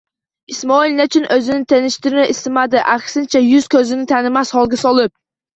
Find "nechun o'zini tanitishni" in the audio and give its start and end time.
0.99-2.25